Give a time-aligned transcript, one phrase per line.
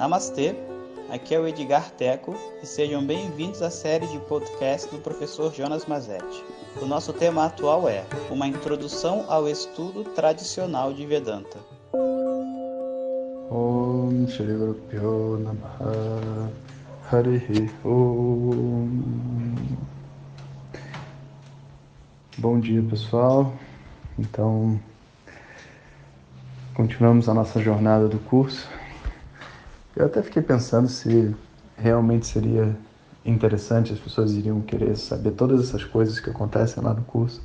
[0.00, 0.56] Namastê,
[1.10, 5.84] aqui é o Edgar Teco e sejam bem-vindos à série de podcast do professor Jonas
[5.84, 6.42] Mazetti.
[6.80, 11.58] O nosso tema atual é Uma Introdução ao Estudo Tradicional de Vedanta.
[22.38, 23.52] Bom dia pessoal,
[24.18, 24.80] então
[26.72, 28.66] continuamos a nossa jornada do curso
[29.96, 31.34] eu até fiquei pensando se
[31.76, 32.76] realmente seria
[33.24, 37.42] interessante, as pessoas iriam querer saber todas essas coisas que acontecem lá no curso.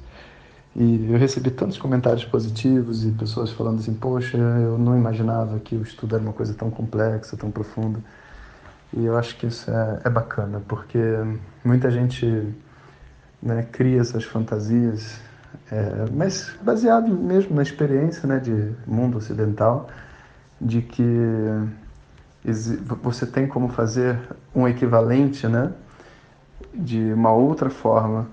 [0.76, 5.76] E eu recebi tantos comentários positivos e pessoas falando assim: Poxa, eu não imaginava que
[5.76, 8.00] o estudo era uma coisa tão complexa, tão profunda.
[8.94, 11.00] E eu acho que isso é, é bacana, porque
[11.64, 12.26] muita gente
[13.42, 15.20] né, cria essas fantasias,
[15.72, 19.90] é, mas baseado mesmo na experiência né, de mundo ocidental,
[20.62, 21.04] de que
[23.02, 24.20] você tem como fazer
[24.54, 25.72] um equivalente, né,
[26.74, 28.28] de uma outra forma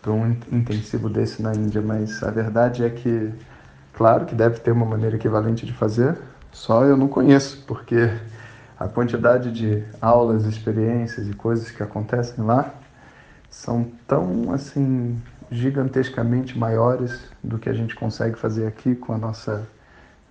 [0.00, 3.32] para um intensivo desse na Índia, mas a verdade é que,
[3.92, 6.16] claro que deve ter uma maneira equivalente de fazer,
[6.52, 8.10] só eu não conheço, porque
[8.78, 12.72] a quantidade de aulas, experiências e coisas que acontecem lá
[13.50, 19.66] são tão assim gigantescamente maiores do que a gente consegue fazer aqui com a nossa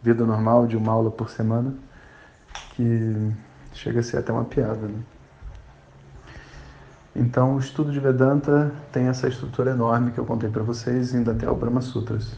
[0.01, 1.73] vida normal de uma aula por semana
[2.75, 3.33] que
[3.73, 4.87] chega a ser até uma piada.
[4.87, 4.99] Né?
[7.15, 11.31] Então, o estudo de Vedanta tem essa estrutura enorme que eu contei para vocês, indo
[11.31, 12.37] até o Brahma Sutras.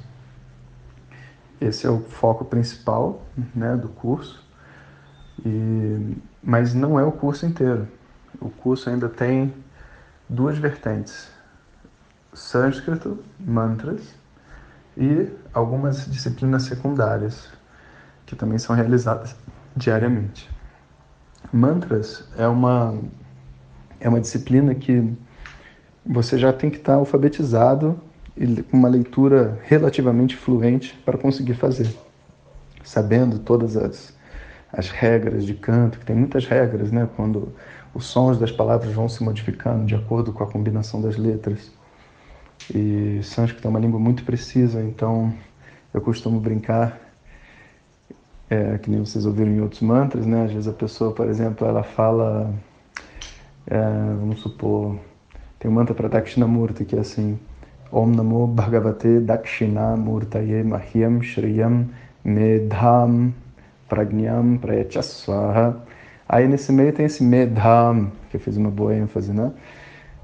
[1.59, 3.21] Esse é o foco principal
[3.53, 4.41] né, do curso,
[5.45, 7.87] e, mas não é o curso inteiro.
[8.39, 9.53] O curso ainda tem
[10.29, 11.29] duas vertentes:
[12.33, 14.15] sânscrito, mantras
[14.95, 17.49] e algumas disciplinas secundárias
[18.25, 19.35] que também são realizadas
[19.75, 20.49] diariamente.
[21.51, 22.95] Mantras é uma
[23.99, 25.11] é uma disciplina que
[26.05, 27.99] você já tem que estar alfabetizado
[28.35, 31.93] e com uma leitura relativamente fluente para conseguir fazer,
[32.83, 34.17] sabendo todas as
[34.71, 37.51] as regras de canto, que tem muitas regras, né, quando
[37.93, 41.71] os sons das palavras vão se modificando de acordo com a combinação das letras.
[42.73, 45.33] E sânscrito é uma língua muito precisa, então
[45.93, 46.99] eu costumo brincar
[48.49, 50.45] é, que nem vocês ouviram em outros mantras, né?
[50.45, 52.51] Às vezes a pessoa, por exemplo, ela fala,
[53.67, 53.79] é,
[54.19, 54.97] vamos supor,
[55.59, 57.37] tem um mantra para Dakshinamurti que é assim,
[57.91, 61.87] Om Namo Bhagavate Dakshinamurtaye Mahyam Shriyam
[62.23, 63.33] Medham
[63.87, 65.77] Pragnyam Prayachaswaha.
[66.27, 69.51] Aí nesse meio tem esse Medham, que eu fiz uma boa ênfase, né?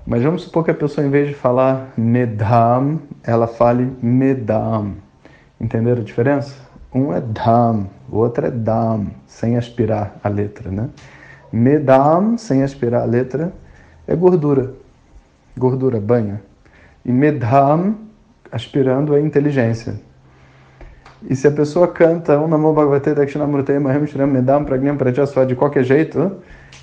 [0.06, 4.94] Mas vamos supor que a pessoa, em vez de falar Medham, ela fale Medam.
[5.60, 6.56] Entenderam a diferença?
[6.96, 10.90] Um é Dham, o outro é Dam, sem aspirar a letra, né?
[11.52, 13.52] Medam, sem aspirar a letra,
[14.08, 14.74] é gordura.
[15.58, 16.42] Gordura, banha.
[17.04, 17.98] E Medham,
[18.50, 20.00] aspirando, é inteligência.
[21.28, 25.56] E se a pessoa canta um Namo Bhagavate Dakshinamurtaya Maham Shram Medam Pragnam Prajasva de
[25.56, 26.38] qualquer jeito,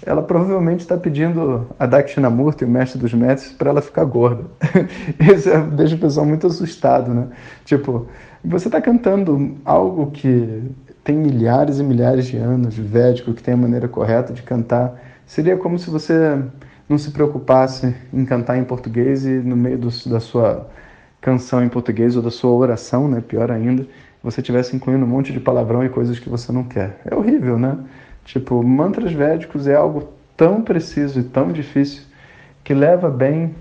[0.05, 4.45] ela provavelmente está pedindo a Dakshinamurti, o mestre dos mestres, para ela ficar gorda.
[5.21, 7.29] Isso deixa o pessoal muito assustado, né?
[7.65, 8.09] Tipo,
[8.45, 10.63] você está cantando algo que
[11.05, 15.01] tem milhares e milhares de anos, védico, que tem a maneira correta de cantar.
[15.25, 16.39] Seria como se você
[16.89, 20.69] não se preocupasse em cantar em português e no meio do, da sua
[21.21, 23.87] canção em português ou da sua oração, né, pior ainda,
[24.23, 27.01] você estivesse incluindo um monte de palavrão e coisas que você não quer.
[27.05, 27.79] É horrível, né?
[28.25, 32.05] Tipo, mantras védicos é algo tão preciso e tão difícil
[32.63, 33.55] que leva bem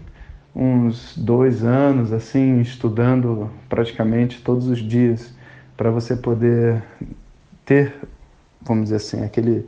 [0.56, 5.34] uns dois anos, assim, estudando praticamente todos os dias,
[5.76, 6.84] para você poder
[7.66, 7.96] ter,
[8.62, 9.68] vamos dizer assim, aquele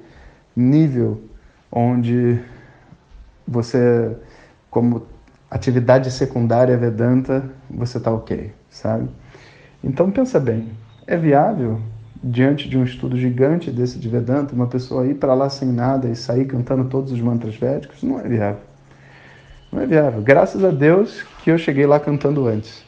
[0.56, 1.24] nível
[1.72, 2.40] onde
[3.48, 4.16] você,
[4.70, 5.08] como
[5.50, 9.10] atividade secundária Vedanta, você está ok, sabe?
[9.84, 10.70] Então pensa bem,
[11.08, 11.80] é viável
[12.24, 16.08] diante de um estudo gigante desse de Vedanta, uma pessoa ir para lá sem nada
[16.08, 18.02] e sair cantando todos os mantras védicos?
[18.02, 18.62] Não é viável.
[19.72, 20.22] Não é viável.
[20.22, 22.84] Graças a Deus que eu cheguei lá cantando antes.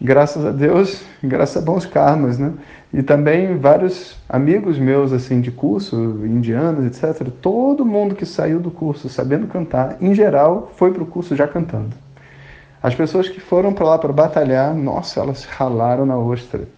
[0.00, 2.52] Graças a Deus, graças a bons karmas, né?
[2.92, 7.28] E também vários amigos meus, assim, de curso, indianos, etc.
[7.40, 11.46] Todo mundo que saiu do curso sabendo cantar, em geral, foi para o curso já
[11.46, 11.94] cantando.
[12.82, 16.68] As pessoas que foram para lá para batalhar, nossa, elas ralaram na ostra.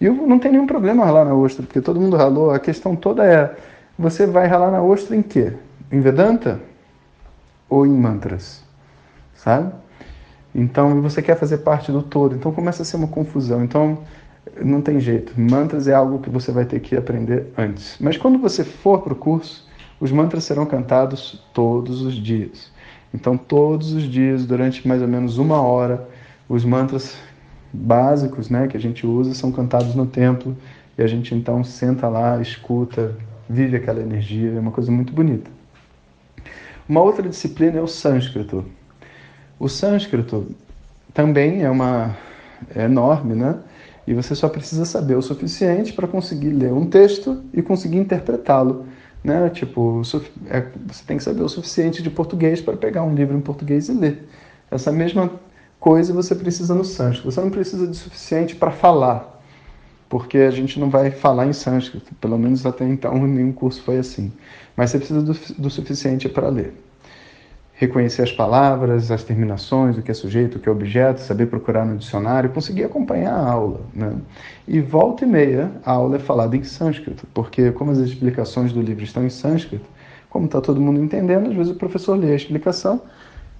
[0.00, 2.50] E eu não tem nenhum problema ralar na ostra, porque todo mundo ralou.
[2.50, 3.56] A questão toda é,
[3.98, 5.52] você vai ralar na ostra em quê?
[5.90, 6.60] Em Vedanta?
[7.68, 8.62] ou em mantras,
[9.34, 9.72] sabe?
[10.54, 13.62] Então, você quer fazer parte do todo, então começa a ser uma confusão.
[13.62, 13.98] Então,
[14.62, 15.38] não tem jeito.
[15.38, 17.96] Mantras é algo que você vai ter que aprender antes.
[18.00, 19.68] Mas quando você for para o curso,
[20.00, 22.72] os mantras serão cantados todos os dias.
[23.12, 26.08] Então, todos os dias, durante mais ou menos uma hora,
[26.48, 27.16] os mantras
[27.72, 30.56] básicos né, que a gente usa são cantados no templo
[30.96, 33.14] e a gente então senta lá, escuta,
[33.48, 35.50] vive aquela energia, é uma coisa muito bonita.
[36.88, 38.64] Uma outra disciplina é o sânscrito.
[39.58, 40.48] O sânscrito
[41.12, 42.16] também é uma
[42.74, 43.56] é enorme, né?
[44.06, 48.86] E você só precisa saber o suficiente para conseguir ler um texto e conseguir interpretá-lo.
[49.22, 49.50] Né?
[49.50, 50.00] Tipo,
[50.48, 53.88] é, você tem que saber o suficiente de português para pegar um livro em português
[53.88, 54.26] e ler.
[54.70, 55.30] Essa mesma
[55.80, 57.30] coisa você precisa no sânscrito.
[57.30, 59.42] Você não precisa de suficiente para falar,
[60.08, 62.14] porque a gente não vai falar em sânscrito.
[62.16, 64.32] Pelo menos até então nenhum curso foi assim.
[64.76, 66.74] Mas você precisa do, do suficiente para ler
[67.78, 71.86] reconhecer as palavras, as terminações, o que é sujeito, o que é objeto, saber procurar
[71.86, 73.80] no dicionário, conseguir acompanhar a aula.
[73.94, 74.16] Né?
[74.66, 78.82] E volta e meia, a aula é falada em sânscrito, porque como as explicações do
[78.82, 79.84] livro estão em sânscrito,
[80.28, 83.00] como está todo mundo entendendo, às vezes o professor lê a explicação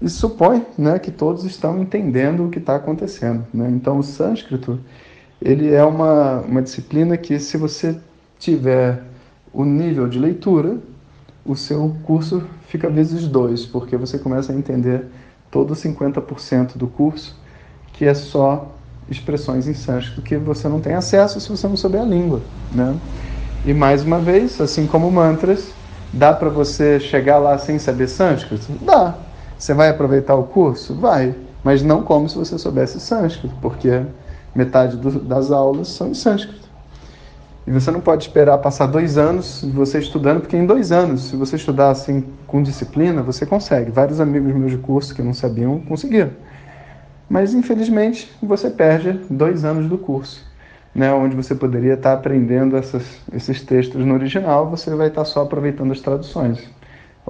[0.01, 3.45] e supõe né, que todos estão entendendo o que está acontecendo.
[3.53, 3.69] Né?
[3.71, 4.79] Então, o sânscrito
[5.41, 7.97] ele é uma, uma disciplina que, se você
[8.39, 9.03] tiver
[9.53, 10.79] o nível de leitura,
[11.45, 15.07] o seu curso fica vezes dois, porque você começa a entender
[15.51, 17.37] todo 50% do curso,
[17.93, 18.75] que é só
[19.11, 22.43] expressões em sânscrito que você não tem acesso se você não souber a língua,
[22.73, 22.95] né?
[23.65, 25.73] E mais uma vez, assim como mantras,
[26.13, 28.67] dá para você chegar lá sem saber sânscrito?
[28.83, 29.17] Dá.
[29.59, 30.95] Você vai aproveitar o curso?
[30.95, 31.35] Vai.
[31.65, 34.03] Mas não como se você soubesse sânscrito, porque
[34.55, 36.69] metade do, das aulas são em sânscrito.
[37.67, 41.37] E você não pode esperar passar dois anos você estudando, porque em dois anos, se
[41.37, 43.91] você estudar assim com disciplina, você consegue.
[43.91, 46.31] Vários amigos meus de curso que não sabiam conseguiram.
[47.29, 50.43] Mas infelizmente você perde dois anos do curso,
[50.95, 51.13] né?
[51.13, 55.93] onde você poderia estar aprendendo essas, esses textos no original, você vai estar só aproveitando
[55.93, 56.78] as traduções.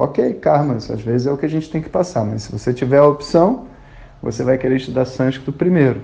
[0.00, 2.72] Ok, karmas, às vezes é o que a gente tem que passar, mas se você
[2.72, 3.66] tiver a opção,
[4.22, 6.00] você vai querer estudar sânscrito primeiro,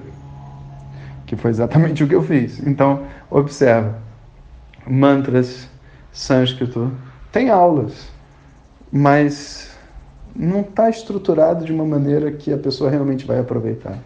[1.24, 2.58] que foi exatamente o que eu fiz.
[2.66, 3.96] Então, observa
[4.84, 5.68] mantras,
[6.10, 6.90] sânscrito,
[7.30, 8.08] tem aulas,
[8.90, 9.70] mas
[10.34, 13.96] não está estruturado de uma maneira que a pessoa realmente vai aproveitar.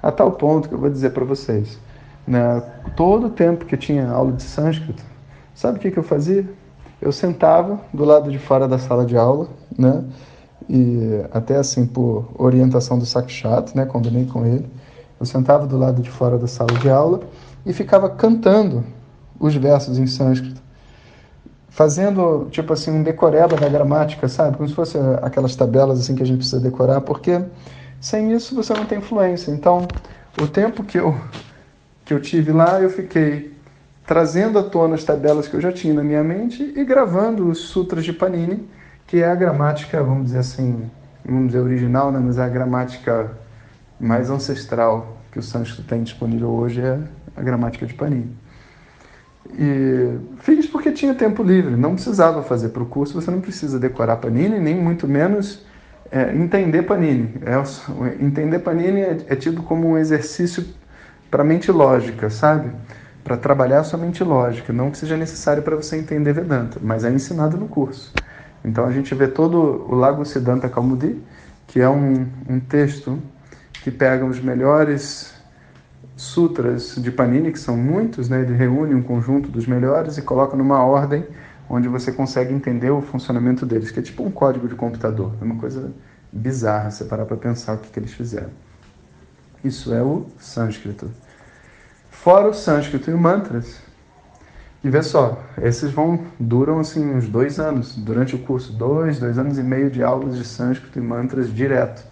[0.00, 1.80] A tal ponto que eu vou dizer para vocês,
[2.24, 2.62] né,
[2.94, 5.02] todo o tempo que eu tinha aula de sânscrito,
[5.52, 6.46] sabe o que, que eu fazia?
[7.00, 10.04] Eu sentava do lado de fora da sala de aula, né,
[10.68, 14.68] e até assim por orientação do Sakshat, né, combinei com ele,
[15.18, 17.20] eu sentava do lado de fora da sala de aula
[17.64, 18.84] e ficava cantando
[19.38, 20.60] os versos em sânscrito.
[21.68, 24.56] Fazendo, tipo assim, um decoreba da gramática, sabe?
[24.56, 27.40] Como se fosse aquelas tabelas assim que a gente precisa decorar, porque
[28.00, 29.50] sem isso você não tem fluência.
[29.50, 29.86] Então,
[30.40, 31.14] o tempo que eu,
[32.04, 33.54] que eu tive lá, eu fiquei
[34.06, 37.58] trazendo à tona as tabelas que eu já tinha na minha mente e gravando os
[37.58, 38.68] sutras de Panini,
[39.06, 40.90] que é a gramática, vamos dizer assim,
[41.24, 42.20] vamos dizer original, né?
[42.22, 43.32] mas é a gramática
[43.98, 46.98] mais ancestral que o sânscrito tem disponível hoje, é
[47.36, 48.36] a gramática de Panini.
[49.52, 53.78] E fiz porque tinha tempo livre, não precisava fazer para o curso, você não precisa
[53.78, 55.64] decorar Panini, nem muito menos
[56.10, 57.34] é, entender Panini.
[57.44, 60.64] É, entender Panini é, é tido como um exercício
[61.30, 62.70] para mente lógica, sabe?
[63.22, 67.04] Para trabalhar a sua mente lógica, não que seja necessário para você entender Vedanta, mas
[67.04, 68.12] é ensinado no curso.
[68.64, 71.20] Então a gente vê todo o Lago Siddhanta Kaumudi,
[71.66, 73.18] que é um, um texto
[73.82, 75.34] que pega os melhores
[76.16, 78.42] sutras de Panini, que são muitos, né?
[78.42, 81.24] ele reúne um conjunto dos melhores e coloca numa ordem
[81.68, 85.32] onde você consegue entender o funcionamento deles, que é tipo um código de computador.
[85.40, 85.92] É uma coisa
[86.32, 88.50] bizarra você parar para pensar o que, que eles fizeram.
[89.64, 91.10] Isso é o sânscrito.
[92.22, 93.80] Fora o sânscrito e o mantras,
[94.84, 99.38] e vê só, esses vão duram assim uns dois anos durante o curso, dois, dois
[99.38, 102.04] anos e meio de aulas de sânscrito e mantras direto.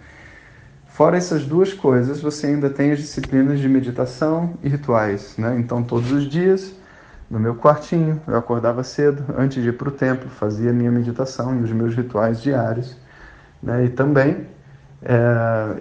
[0.86, 5.36] Fora essas duas coisas, você ainda tem as disciplinas de meditação e rituais.
[5.36, 5.58] Né?
[5.58, 6.72] Então, todos os dias,
[7.30, 11.54] no meu quartinho, eu acordava cedo, antes de ir para o templo, fazia minha meditação
[11.60, 12.96] e os meus rituais diários.
[13.62, 13.84] Né?
[13.84, 14.46] E também,
[15.02, 15.76] é,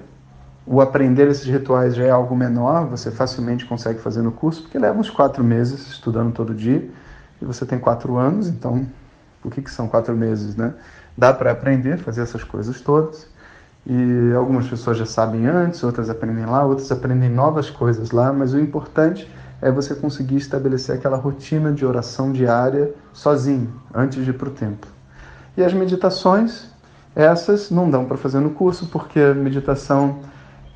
[0.68, 4.78] o aprender esses rituais já é algo menor, você facilmente consegue fazer no curso, porque
[4.78, 6.90] leva uns quatro meses estudando todo dia,
[7.42, 8.86] e você tem quatro anos, então,
[9.46, 10.58] o que, que são quatro meses?
[10.58, 10.74] Né?
[11.18, 13.28] Dá para aprender, fazer essas coisas todas.
[13.86, 18.54] E algumas pessoas já sabem antes, outras aprendem lá, outras aprendem novas coisas lá, mas
[18.54, 19.32] o importante
[19.62, 24.52] é você conseguir estabelecer aquela rotina de oração diária sozinho, antes de ir para o
[24.52, 24.92] templo.
[25.56, 26.66] E as meditações,
[27.16, 30.20] essas não dão para fazer no curso, porque a meditação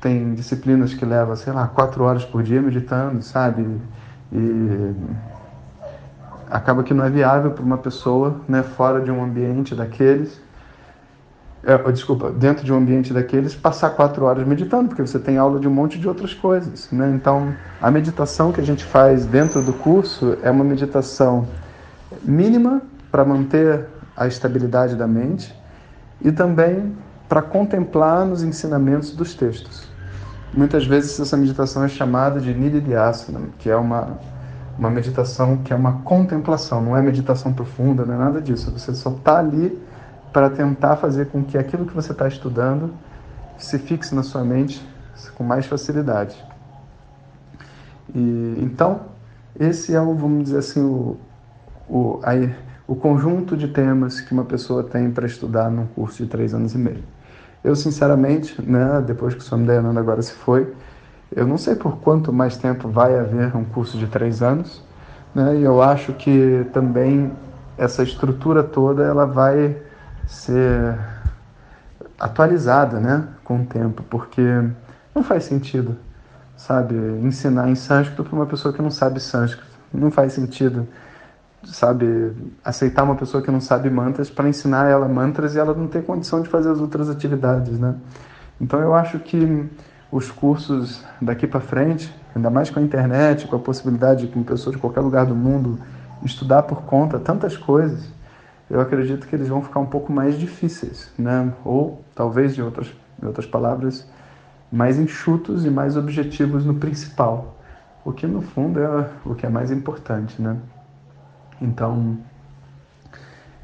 [0.02, 3.64] tem disciplinas que levam, sei lá, quatro horas por dia meditando, sabe?
[4.32, 4.94] E
[6.50, 10.40] acaba que não é viável para uma pessoa, né, fora de um ambiente daqueles,
[11.64, 15.60] é, desculpa, dentro de um ambiente daqueles, passar quatro horas meditando, porque você tem aula
[15.60, 17.12] de um monte de outras coisas, né?
[17.14, 21.46] Então, a meditação que a gente faz dentro do curso é uma meditação
[22.24, 22.82] mínima
[23.12, 25.54] para manter a estabilidade da mente
[26.20, 26.96] e também
[27.28, 29.91] para contemplar nos ensinamentos dos textos.
[30.54, 34.18] Muitas vezes essa meditação é chamada de Nididhyasana, que é uma,
[34.78, 38.70] uma meditação que é uma contemplação, não é meditação profunda, não é nada disso.
[38.70, 39.80] Você só está ali
[40.30, 42.92] para tentar fazer com que aquilo que você está estudando
[43.56, 44.86] se fixe na sua mente
[45.34, 46.36] com mais facilidade.
[48.14, 49.02] E, então,
[49.58, 51.16] esse é o, vamos dizer assim, o,
[51.88, 52.54] o, aí,
[52.86, 56.74] o conjunto de temas que uma pessoa tem para estudar num curso de três anos
[56.74, 57.04] e meio.
[57.64, 60.72] Eu, sinceramente, né, depois que o Swami Dayananda agora se foi,
[61.34, 64.82] eu não sei por quanto mais tempo vai haver um curso de três anos,
[65.34, 67.32] né, e eu acho que também
[67.78, 69.76] essa estrutura toda ela vai
[70.26, 70.98] ser
[72.18, 74.42] atualizada né, com o tempo, porque
[75.14, 75.96] não faz sentido,
[76.56, 79.72] sabe, ensinar em sânscrito para uma pessoa que não sabe sânscrito.
[79.92, 80.86] Não faz sentido
[81.64, 82.32] sabe,
[82.64, 86.04] aceitar uma pessoa que não sabe mantras para ensinar ela mantras e ela não ter
[86.04, 87.94] condição de fazer as outras atividades, né?
[88.60, 89.68] Então eu acho que
[90.10, 94.44] os cursos daqui para frente, ainda mais com a internet, com a possibilidade de uma
[94.44, 95.78] pessoa de qualquer lugar do mundo
[96.24, 98.08] estudar por conta tantas coisas,
[98.70, 101.52] eu acredito que eles vão ficar um pouco mais difíceis, né?
[101.64, 102.92] Ou talvez de outras,
[103.22, 104.06] outras palavras,
[104.70, 107.56] mais enxutos e mais objetivos no principal,
[108.04, 110.56] o que no fundo é o que é mais importante, né?
[111.62, 112.18] Então,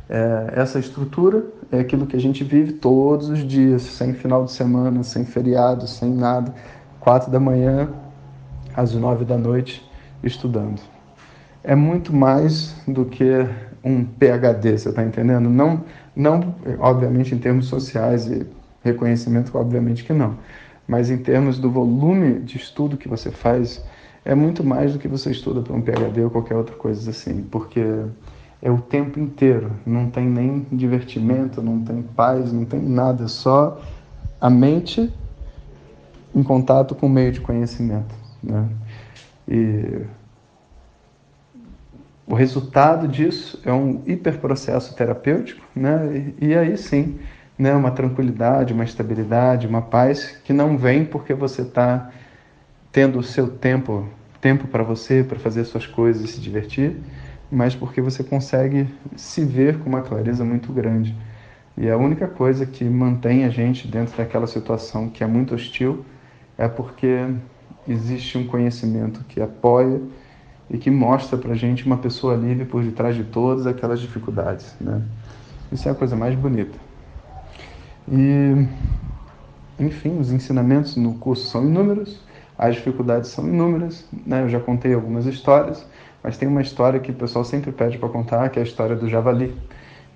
[0.08, 4.52] é, essa estrutura é aquilo que a gente vive todos os dias, sem final de
[4.52, 6.54] semana, sem feriado, sem nada.
[7.00, 7.90] Quatro da manhã
[8.74, 9.84] às nove da noite,
[10.22, 10.80] estudando.
[11.64, 13.46] É muito mais do que
[13.82, 15.50] um PhD, você está entendendo?
[15.50, 15.82] Não,
[16.14, 18.46] não, obviamente, em termos sociais e
[18.82, 20.36] reconhecimento, obviamente que não.
[20.86, 23.84] Mas em termos do volume de estudo que você faz,
[24.28, 27.42] é muito mais do que você estuda para um PhD ou qualquer outra coisa assim,
[27.50, 27.80] porque
[28.60, 33.26] é o tempo inteiro, não tem nem divertimento, não tem paz, não tem nada, é
[33.26, 33.80] só
[34.38, 35.10] a mente
[36.34, 38.68] em contato com o meio de conhecimento, né?
[39.48, 40.02] E
[42.26, 46.34] o resultado disso é um hiperprocesso terapêutico, né?
[46.38, 47.18] E, e aí sim,
[47.58, 52.10] né, uma tranquilidade, uma estabilidade, uma paz que não vem porque você está
[52.92, 54.06] tendo o seu tempo
[54.40, 56.96] tempo para você, para fazer suas coisas e se divertir,
[57.50, 61.14] mas porque você consegue se ver com uma clareza muito grande.
[61.76, 66.04] E a única coisa que mantém a gente dentro daquela situação que é muito hostil
[66.56, 67.26] é porque
[67.86, 70.00] existe um conhecimento que apoia
[70.70, 74.74] e que mostra para a gente uma pessoa livre por detrás de todas aquelas dificuldades.
[74.80, 75.02] Né?
[75.72, 76.76] Isso é a coisa mais bonita.
[78.10, 78.66] E,
[79.78, 82.20] enfim, os ensinamentos no curso são inúmeros.
[82.58, 84.42] As dificuldades são inúmeras, né?
[84.42, 85.86] Eu já contei algumas histórias,
[86.22, 88.96] mas tem uma história que o pessoal sempre pede para contar, que é a história
[88.96, 89.56] do javali,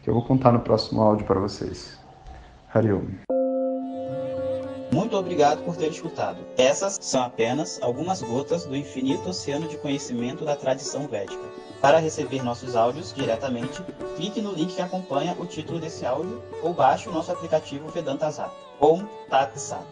[0.02, 1.96] que eu vou contar no próximo áudio para vocês.
[2.74, 3.04] Hariom.
[4.92, 6.38] Muito obrigado por ter escutado.
[6.58, 11.42] Essas são apenas algumas gotas do infinito oceano de conhecimento da tradição védica.
[11.80, 13.82] Para receber nossos áudios diretamente,
[14.16, 18.30] clique no link que acompanha o título desse áudio ou baixe o nosso aplicativo Vedanta
[18.30, 18.52] Zap.
[18.80, 19.86] Om Tat Sat.